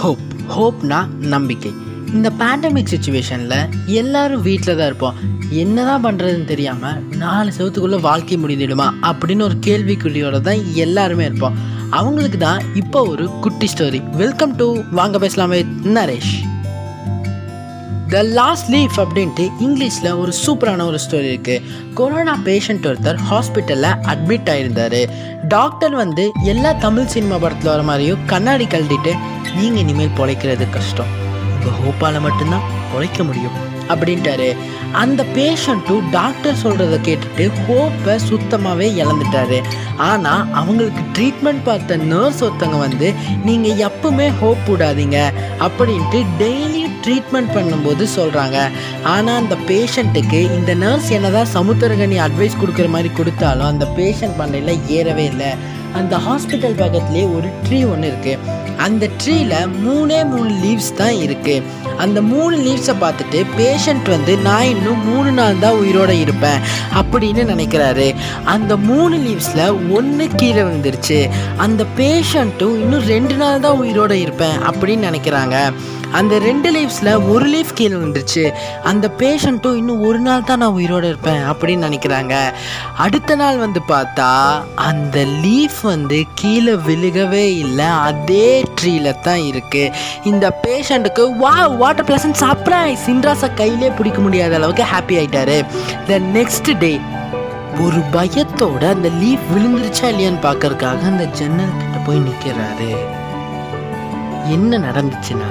[0.00, 0.22] Hope
[0.54, 1.70] ஹோப்னா நம்பிக்கை.
[2.12, 5.18] இந்த pandemic சுச்சுவேஷனில் எல்லாரும் வீட்டில் தான் இருப்போம்.
[5.50, 11.58] என்ன தான் பண்ணுறதுன்னு தெரியாமல் நாலு செவத்துக்குள்ளே வாழ்க்கை முடிந்துடுமா அப்படின்னு ஒரு கேள்விக்குறியோட தான் எல்லாருமே இருப்போம்.
[11.90, 15.60] அவங்களுக்கு தான் இப்போ ஒரு குட்டி ஸ்டோரி வெல்கம் டு வாங்க பேசலாமே
[15.98, 16.34] நரேஷ்.
[18.12, 21.62] த லாஸ்ட் லீஃப் அப்படின்ட்டு இங்கிலீஷில் ஒரு சூப்பரான ஒரு ஸ்டோரி இருக்குது
[21.94, 25.10] கொரோனா பேஷண்ட் ஒருத்தர் ஹாஸ்பிட்டலில் அட்மிட் ஆயிருந்தார்.
[25.48, 29.14] டாக்டர் வந்து எல்லா தமிழ் சினிமா படத்தில் வர மாதிரியும் கண்ணாடி கழட்டிட்டு
[29.56, 31.06] நீங்கள் இனிமேல் பொழைக்கிறது கஷ்டம்.
[31.54, 32.79] உங்கள் ஹோப்பால் மட்டும்தான்.
[32.92, 33.58] குறைக்க முடியும்.
[33.92, 34.48] அப்படின்ட்டாரு.
[35.02, 39.58] அந்த பேஷண்ட்டும் டாக்டர் சொல்கிறத கேட்டுட்டு ஹோப்பை சுத்தமாகவே இழந்துட்டாரு.
[39.96, 43.08] ஆனால் அவங்களுக்கு ட்ரீட்மெண்ட் பார்த்த நர்ஸ் ஒருத்தவங்க வந்து
[43.44, 45.18] நீங்கள் எப்பவுமே ஹோப் விடாதீங்க
[45.66, 48.58] அப்படின்ட்டு டெய்லி ட்ரீட்மெண்ட் பண்ணும்போது சொல்கிறாங்க
[49.02, 55.24] ஆனால் அந்த பேஷண்ட்டுக்கு இந்த நர்ஸ் என்னதான் சமுத்திரகனி அட்வைஸ் கொடுக்குற மாதிரி கொடுத்தாலும் அந்த பேஷண்ட் பண்ணையில் ஏறவே
[55.24, 55.52] இல்லை.
[55.98, 59.54] அந்த ஹாஸ்பிட்டல் பக்கத்துலேயே ஒரு ட்ரீ ஒன்று இருக்குது அந்த ட்ரீல
[59.84, 61.62] மூணே மூணு லீவ்ஸ் தான் இருக்குது
[61.96, 66.60] அந்த மூணு லீவ்ஸை பார்த்துட்டு பேஷண்ட் வந்து நான் இன்னும் மூணு நாள் தான் உயிரோட இருப்பேன்
[67.00, 68.14] அப்படின்னு நினைக்கிறாரு.
[68.44, 71.30] அந்த மூணு லீவ்ஸில் ஒன்று கீழே விழுந்துருச்சு.
[71.56, 75.56] அந்த பேஷண்ட்டும் இன்னும் ரெண்டு நாள் தான் உயிரோட இருப்பேன் அப்படின்னு நினைக்கிறாங்க.
[76.18, 78.44] அந்த ரெண்டு லீவ்ஸில் ஒரு லீஃப் கீழே விழுந்துருச்சு.
[78.90, 82.34] அந்த பேஷண்ட்டும் இன்னும் ஒரு நாள் தான் நான் உயிரோடு இருப்பேன் அப்படின்னு நினைக்கிறாங்க.
[82.96, 84.30] அடுத்த நாள் வந்து பார்த்தா
[84.74, 87.88] அந்த லீஃப் வந்து கீழே விழுகவே இல்லை.
[88.08, 89.84] அதே ட்ரீல தான் இருக்கு.
[90.24, 95.58] இந்த பேஷண்ட்டுக்கு வா வாட்டர் பிளசன் சர்ப்ரைஸ் சிண்ட்ராஸை கையிலே பிடிக்க முடியாத அளவுக்கு ஹாப்பி ஆயிட்டாரு.
[96.10, 96.92] த நெக்ஸ்ட் டே
[97.86, 102.90] ஒரு பயத்தோட அந்த லீஃப் விழுந்துருச்சா இல்லையான்னு பார்க்கறதுக்காக அந்த ஜன்னல் கிட்ட போய் நிற்கிறாரு
[104.48, 105.50] என்ன நடந்துச்சுன்னா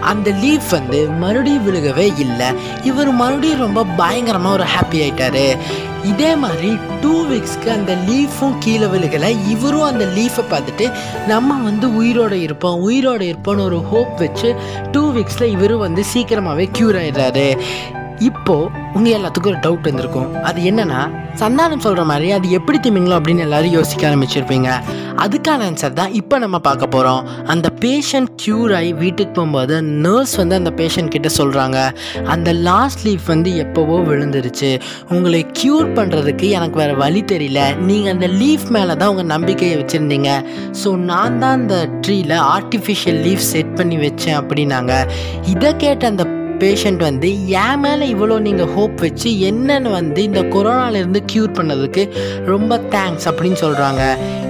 [0.00, 2.46] அந்த லீஃப் வந்து மறுபடியும் விழுகவே இல்லை.
[2.82, 5.56] இவர் மறுபடியும் ரொம்ப பயங்கரமாக ஒரு ஹாப்பி ஆயிட்டாரு.
[6.04, 9.48] இதே மாதிரி டூ வீக்ஸ்க்கு அந்த லீஃபும் கீழே விழுகலை.
[9.48, 10.92] இவரும் அந்த லீஃபை பார்த்துட்டு
[11.26, 14.54] நம்ம வந்து உயிரோடு இருப்போம் உயிரோடு இருப்போம்னு ஒரு ஹோப் வச்சு
[14.92, 17.58] டூ வீக்ஸில் இவரும் வந்து சீக்கிரமாகவே க்யூர் ஆயிடுறாரு.
[18.28, 20.28] இப்போது உங்கள் எல்லாத்துக்கும் ஒரு டவுட் வந்திருக்கும்.
[20.48, 21.00] அது என்னன்னா
[21.40, 24.68] சந்தானம் சொல்கிற மாதிரி அது எப்படி திமிங்களோ அப்படின்னு எல்லாரும் யோசிக்க ஆரம்பிச்சிருப்பீங்க.
[25.24, 30.54] அதுக்கான ஆன்சர் தான் இப்போ நம்ம பார்க்க போகிறோம் அந்த பேஷண்ட் க்யூர் ஆகி வீட்டுக்கு போகும்போது நர்ஸ் வந்து
[30.54, 31.78] அந்த பேஷண்ட் கிட்ட சொல்கிறாங்க
[32.34, 34.70] அந்த லாஸ்ட் லீஃப் வந்து எப்போவோ விழுந்துருச்சு.
[35.16, 37.76] உங்களை க்யூர் பண்ணுறதுக்கு எனக்கு வேறு வழி தெரியல.
[37.90, 40.30] நீங்கள் அந்த லீஃப் மேலே தான் உங்கள் நம்பிக்கையை வச்சுருந்தீங்க.
[40.82, 44.94] ஸோ நான் தான் அந்த ட்ரீல ஆர்டிஃபிஷியல் லீஃப் செட் பண்ணி வச்சேன் அப்படின்னாங்க.
[45.54, 46.26] இதை கேட்ட அந்த
[46.58, 47.28] பேஷண்ட் வந்து
[47.60, 52.02] என் மேலே இவ்வளோ நீங்கள் ஹோப் வச்சு என்னன்னு வந்து இந்த கொரோனாலேருந்து க்யூர் பண்ணதுக்கு
[52.44, 54.02] ரொம்ப தேங்க்ஸ் அப்படின்னு சொல்கிறாங்க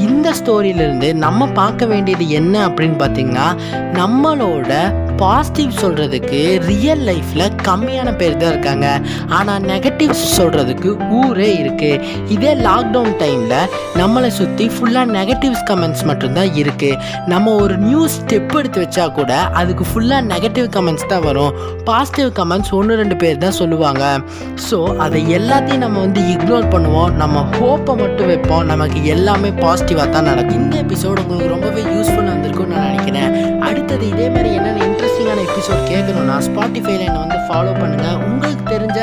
[0.00, 3.48] இந்த ஸ்டோரியிலேருந்து நம்ம பார்க்க வேண்டியது என்ன அப்படின்னு பார்த்தீங்கன்னா
[3.92, 4.70] நம்மளோட
[5.22, 6.38] பாசிட்டிவ் சொல்கிறதுக்கு
[6.68, 8.86] ரியல் லைஃப்பில் கம்மியான பேர் தான் இருக்காங்க.
[9.38, 12.00] ஆனால் நெகட்டிவ்ஸ் சொல்கிறதுக்கு ஊரே இருக்குது
[12.34, 13.56] இதே லாக்டவுன் டைமில்
[14.00, 16.98] நம்மளை சுற்றி ஃபுல்லாக நெகட்டிவ்ஸ் கமெண்ட்ஸ் மட்டும்தான் இருக்குது
[17.32, 21.52] நம்ம ஒரு நியூ ஸ்டெப் எடுத்து வச்சா கூட அதுக்கு ஃபுல்லாக நெகட்டிவ் கமெண்ட்ஸ் தான் வரும்.
[21.90, 24.04] பாசிட்டிவ் கமெண்ட்ஸ் ஒன்று ரெண்டு பேர் தான் சொல்லுவாங்க.
[24.68, 27.12] ஸோ அதை எல்லாத்தையும் நம்ம வந்து இக்னோர் பண்ணுவோம்.
[27.22, 28.64] நம்ம ஹோப்பை மட்டும் வைப்போம்.
[28.72, 30.62] நமக்கு எல்லாமே பாசிட்டிவாக தான் நடக்கும்.
[30.64, 33.30] இந்த எபிசோடு உங்களுக்கு ரொம்பவே யூஸ்ஃபுல்லாக இருந்திருக்கும்னு நான் நினைக்கிறேன்.
[33.68, 38.98] அடுத்தது இதே மாதிரி என்னென்ன இன்ட்ரெஸ்டிங்கான எபிசோட் கேட்கணும்னா ஸ்பாட்டிஃபைல என்னை வந்து ஃபாலோ பண்ணுங்கள் உங்களுக்கு தெரிஞ்ச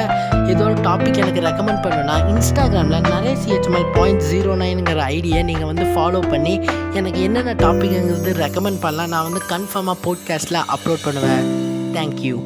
[0.51, 5.88] ஏதோ ஒரு டாபிக் எனக்கு ரெக்கமெண்ட் பண்ணுன்னா இன்ஸ்டாகிராமில் நிறைய சிஹெச்எம்எல் பாயிண்ட் ஜீரோ நைனுங்கிற ஐடியை நீங்கள் வந்து
[5.95, 6.53] ஃபாலோ பண்ணி
[6.94, 11.44] எனக்கு என்னென்ன டாபிக்ங்கிறது ரெக்கமெண்ட் பண்ணலாம் நான் வந்து கன்ஃபார்மாக போட்காஸ்ட்டில் அப்லோட் பண்ணுவேன்.
[11.94, 12.38] தேங்க்யூ